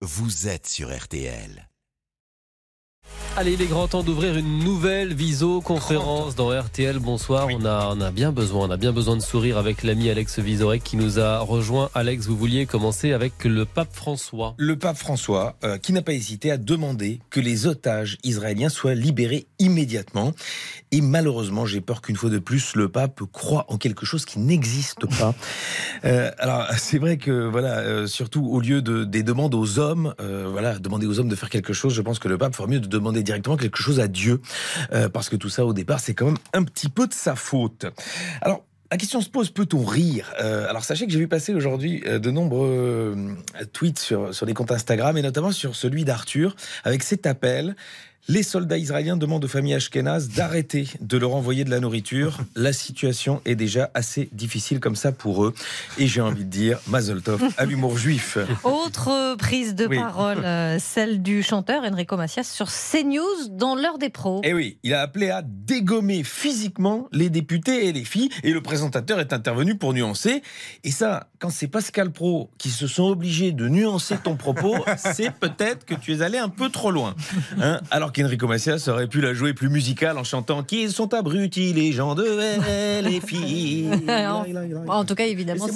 [0.00, 1.67] vous êtes sur RTL.
[3.36, 6.98] Allez, il est grand temps d'ouvrir une nouvelle visioconférence dans RTL.
[6.98, 10.10] Bonsoir, on, a, on a bien besoin, on a bien besoin de sourire avec l'ami
[10.10, 11.88] Alex Vizorek qui nous a rejoint.
[11.94, 14.54] Alex, vous vouliez commencer avec le pape François.
[14.58, 18.94] Le pape François, euh, qui n'a pas hésité à demander que les otages israéliens soient
[18.94, 20.32] libérés immédiatement.
[20.90, 24.40] Et malheureusement, j'ai peur qu'une fois de plus, le pape croit en quelque chose qui
[24.40, 25.34] n'existe pas.
[26.04, 30.14] Euh, alors, c'est vrai que, voilà, euh, surtout au lieu de, des demandes aux hommes,
[30.18, 32.78] voilà, demander aux hommes de faire quelque chose, je pense que le pape ferait mieux
[32.78, 34.40] de demander directement quelque chose à Dieu.
[34.92, 37.34] Euh, parce que tout ça, au départ, c'est quand même un petit peu de sa
[37.34, 37.86] faute.
[38.40, 40.32] Alors, la question se pose, peut-on rire?
[40.40, 43.14] Euh, Alors sachez que j'ai vu passer aujourd'hui euh, de nombreux
[43.74, 47.76] tweets sur, sur les comptes Instagram et notamment sur celui d'Arthur avec cet appel.
[48.26, 52.36] Les soldats israéliens demandent aux familles ashkénazes d'arrêter de leur envoyer de la nourriture.
[52.56, 55.54] La situation est déjà assez difficile comme ça pour eux.
[55.96, 58.36] Et j'ai envie de dire, Mazel Tov à l'humour juif.
[58.64, 59.96] Autre prise de Oui.
[59.96, 64.42] parole, euh, celle du chanteur Enrico Macias sur CNews dans l'heure des pros.
[64.44, 68.60] Eh oui, il a appelé à dégommer physiquement les députés et les filles, et le
[68.60, 70.42] présentateur est intervenu pour nuancer.
[70.84, 74.74] Et ça, quand c'est Pascal Pro qui se sont obligés de nuancer ton propos,
[75.14, 77.14] c'est peut-être que tu es allé un peu trop loin.
[77.58, 81.72] Hein Alors qu'Enrico Macias aurait pu la jouer plus musicale en chantant Qu'ils sont abrutis
[81.72, 82.24] les gens de
[83.02, 83.88] les filles.
[84.08, 84.44] En-
[84.88, 85.66] En tout cas, évidemment,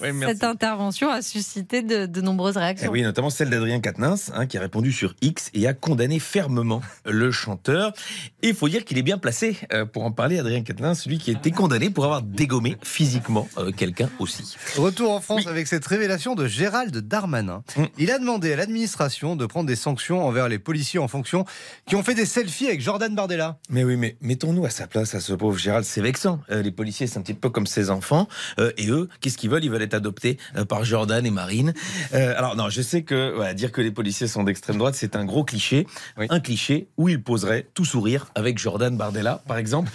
[0.00, 2.90] Ouais, cette intervention a suscité de, de nombreuses Eh réactions.
[2.90, 6.80] oui, notamment celle d'Adrien Quatennens, hein, qui a répondu sur X et a condamné fermement
[7.04, 7.92] le chanteur.
[8.42, 11.18] Et il faut dire qu'il est bien placé euh, pour en parler, Adrien Quatennens, celui
[11.18, 14.56] qui a été condamné pour avoir dégommé physiquement euh, quelqu'un aussi.
[14.76, 17.62] Retour en France avec cette révélation de Gérald Darmanin.
[17.76, 17.84] Mm.
[17.98, 21.44] Il a demandé à l'administration de prendre des sanctions envers les policiers en fonction
[21.86, 23.58] qui ont fait des selfies avec Jordan Bardella.
[23.70, 26.40] Mais oui, mais mettons-nous à sa place, à ce pauvre Gérald, c'est vexant.
[26.50, 28.28] Euh, les policiers, c'est un petit peu comme ses enfants.
[28.58, 29.64] Euh, et eux, qu'est-ce qu'ils veulent?
[29.64, 31.72] Ils veulent être adoptés euh, par Jordan et Marine.
[32.12, 35.44] Alors non, je sais que dire que les policiers sont d'extrême droite, c'est un gros
[35.44, 35.86] cliché.
[36.18, 36.26] Oui.
[36.28, 39.90] Un cliché où il poserait tout sourire avec Jordan Bardella, par exemple.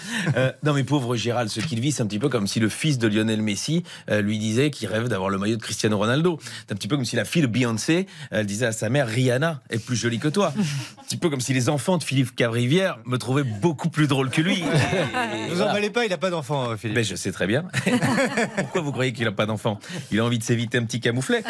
[0.63, 2.97] Non mais pauvre Gérald, ce qu'il vit, c'est un petit peu comme si le fils
[2.97, 6.39] de Lionel Messi lui disait qu'il rêve d'avoir le maillot de Cristiano Ronaldo.
[6.41, 9.07] C'est un petit peu comme si la fille de Beyoncé, elle disait à sa mère,
[9.07, 10.53] Rihanna est plus jolie que toi.
[10.57, 14.29] un petit peu comme si les enfants de Philippe Cavrivière me trouvaient beaucoup plus drôle
[14.29, 14.61] que lui.
[14.61, 15.71] Ne vous voilà.
[15.71, 16.95] emballez pas, il n'a pas d'enfant, euh, Philippe.
[16.95, 17.65] Ben, je sais très bien.
[18.57, 19.79] Pourquoi vous croyez qu'il n'a pas d'enfant?
[20.11, 21.43] Il a envie de s'éviter un petit camouflet.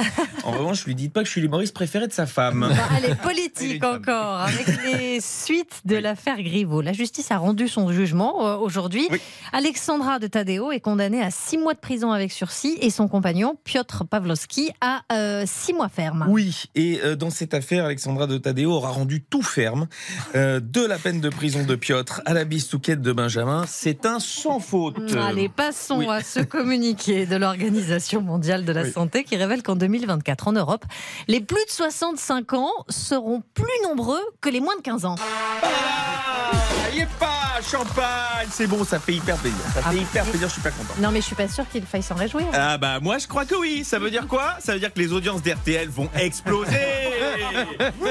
[0.44, 2.68] En revanche, lui dites pas que je suis l'humoriste préféré de sa femme.
[2.70, 6.82] Bon, Il est politique encore, avec les suites de l'affaire Griveaux.
[6.82, 9.08] La justice a rendu son jugement euh, aujourd'hui.
[9.12, 9.20] Oui.
[9.54, 13.56] Alexandra de Tadeo est condamnée à six mois de prison avec sursis et son compagnon,
[13.64, 16.26] Piotr Pavlovski, à euh, six mois ferme.
[16.30, 19.88] Oui, et euh, dans cette affaire, Alexandra de Tadeo aura rendu tout ferme.
[20.36, 24.20] Euh, de la peine de prison de Piotr à la bistouquette de Benjamin, c'est un
[24.20, 24.98] sans faute.
[25.18, 26.08] Allez, passons oui.
[26.10, 28.92] à ce communiqué de l'Organisation mondiale de la Oui.
[28.92, 30.86] santé qui révèle qu'en 2024, en Europe,
[31.28, 35.16] les plus de 65 ans seront plus nombreux que les moins de 15 ans.
[35.22, 36.52] Ah,
[36.96, 39.60] y est pas champagne, c'est bon, ça fait hyper plaisir.
[39.76, 40.94] Ça fait Ah, hyper plaisir, je suis pas content.
[41.00, 42.46] Non, mais je suis pas sûre qu'il faille s'en réjouir.
[42.54, 43.84] Ah bah moi je crois que oui.
[43.84, 44.56] Ça veut dire quoi?
[44.60, 46.72] Ça veut dire que les audiences d'RTL vont exploser.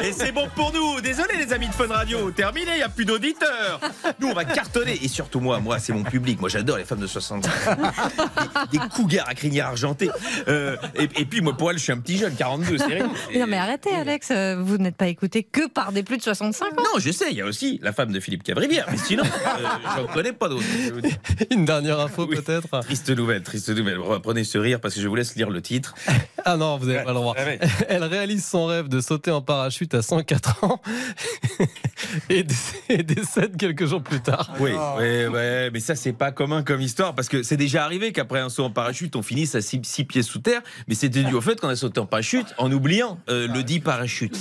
[0.03, 1.01] Et c'est bon pour nous.
[1.01, 2.31] Désolé les amis de Fun Radio.
[2.31, 3.81] Terminé, il n'y a plus d'auditeurs.
[4.21, 4.99] Nous on va cartonner.
[5.03, 6.41] Et surtout moi, moi c'est mon public.
[6.41, 7.51] Moi j'adore les femmes de 60 ans.
[8.73, 10.11] Des, des cougars à crinière argentée.
[10.49, 13.11] Euh, et, et puis moi pour elle je suis un petit jeune, 42, c'est rien.
[13.35, 16.67] Non, mais arrêtez, Alex, euh, vous n'êtes pas écouté que par des plus de 65
[16.67, 16.71] ans.
[16.79, 18.87] Non, je sais, il y a aussi la femme de Philippe Cavrivière.
[18.91, 19.67] Mais sinon, euh,
[19.97, 20.65] j'en connais pas d'autres.
[21.51, 22.37] Une dernière info Oui.
[22.37, 23.99] peut-être Triste nouvelle, triste nouvelle.
[23.99, 25.95] Reprenez ce rire parce que je vous laisse lire le titre.
[26.45, 27.35] Ah non, vous n'avez pas le droit.
[27.39, 27.59] Ah ouais.
[27.89, 30.81] Elle réalise son rêve de sauter en parachute à 104 ans
[32.31, 32.55] et dé-
[32.89, 34.53] et décède quelques jours plus tard.
[34.59, 34.99] Oui, Oh.
[34.99, 38.41] ouais, ouais, mais ça c'est pas commun comme histoire parce que c'est déjà arrivé qu'après
[38.41, 41.35] un saut en parachute on finisse à six, six pieds sous terre, mais c'était dû
[41.35, 44.37] au fait qu'on a sauté en parachute en oubliant euh, le dit parachute.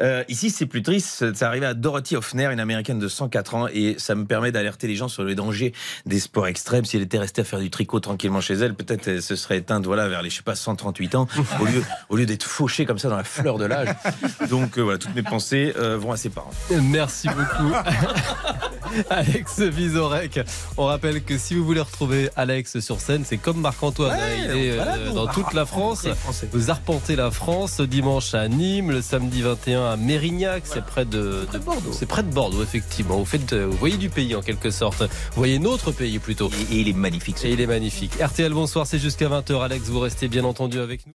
[0.00, 3.66] Euh, ici c'est plus triste, ça arrivé à Dorothy Hoffner, une américaine de 104 ans,
[3.72, 5.72] et ça me permet d'alerter les gens sur le danger
[6.06, 6.84] des sports extrêmes.
[6.84, 9.58] Si elle était restée à faire du tricot tranquillement chez elle, peut-être elle se serait
[9.58, 11.26] éteinte voilà vers les je sais pas 138 ans
[11.60, 13.88] au lieu au lieu d'être fauchée comme ça dans la fleur de l'âge.
[14.48, 16.50] Donc euh, voilà, toutes mes pensées euh, vont à ses parents.
[16.82, 17.72] Merci beaucoup.
[19.10, 20.40] Alex Vizorek.
[20.76, 24.18] On rappelle que si vous voulez retrouver Alex sur scène, c'est comme Marc-Antoine.
[24.18, 26.06] hein, il est voilà, euh, dans toute la France.
[26.52, 31.04] Vous arpentez la France ce dimanche à Nîmes, le samedi 21 à Mérignac, c'est près
[31.04, 31.92] de, de Bordeaux.
[31.92, 33.16] C'est près de Bordeaux, effectivement.
[33.18, 35.02] Vous, faites, vous voyez du pays en quelque sorte.
[35.02, 36.50] Vous voyez notre pays plutôt.
[36.70, 37.44] Et, et il est magnifique.
[37.44, 38.12] Et il est magnifique.
[38.20, 39.62] RTL, bonsoir, c'est jusqu'à 20h.
[39.62, 41.12] Alex, vous restez bien entendu avec nous.